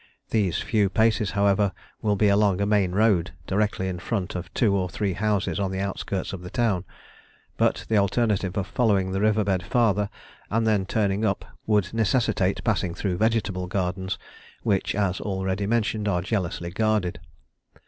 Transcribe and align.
These 0.31 0.57
few 0.63 0.89
paces, 0.89 1.29
however, 1.37 1.71
will 2.01 2.15
be 2.15 2.27
along 2.27 2.59
a 2.59 2.65
main 2.65 2.91
road 2.91 3.33
directly 3.45 3.87
in 3.87 3.99
front 3.99 4.33
of 4.33 4.51
two 4.55 4.75
or 4.75 4.89
three 4.89 5.13
houses 5.13 5.59
on 5.59 5.69
the 5.69 5.79
outskirts 5.79 6.33
of 6.33 6.41
the 6.41 6.49
town, 6.49 6.85
but 7.55 7.85
the 7.87 7.97
alternative 7.99 8.57
of 8.57 8.65
following 8.65 9.11
the 9.11 9.21
river 9.21 9.43
bed 9.43 9.61
farther 9.61 10.09
and 10.49 10.65
then 10.65 10.87
turning 10.87 11.23
up 11.23 11.45
would 11.67 11.93
necessitate 11.93 12.63
passing 12.63 12.95
through 12.95 13.17
vegetable 13.17 13.67
gardens, 13.67 14.17
which, 14.63 14.95
as 14.95 15.21
already 15.21 15.67
mentioned, 15.67 16.07
are 16.07 16.23
jealously 16.23 16.71
guarded. 16.71 17.19